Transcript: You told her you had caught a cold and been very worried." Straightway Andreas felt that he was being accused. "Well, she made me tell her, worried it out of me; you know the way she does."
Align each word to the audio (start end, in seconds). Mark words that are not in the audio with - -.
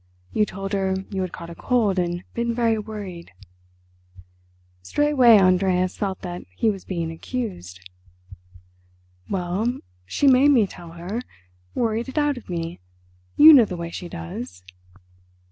You 0.33 0.47
told 0.47 0.73
her 0.73 0.95
you 1.11 1.21
had 1.21 1.31
caught 1.31 1.51
a 1.51 1.53
cold 1.53 1.99
and 1.99 2.23
been 2.33 2.55
very 2.55 2.79
worried." 2.79 3.33
Straightway 4.81 5.37
Andreas 5.37 5.95
felt 5.95 6.21
that 6.23 6.41
he 6.55 6.71
was 6.71 6.83
being 6.83 7.11
accused. 7.11 7.87
"Well, 9.29 9.77
she 10.07 10.25
made 10.25 10.49
me 10.49 10.65
tell 10.65 10.93
her, 10.93 11.21
worried 11.75 12.09
it 12.09 12.17
out 12.17 12.35
of 12.35 12.49
me; 12.49 12.79
you 13.37 13.53
know 13.53 13.63
the 13.65 13.77
way 13.77 13.91
she 13.91 14.09
does." 14.09 14.63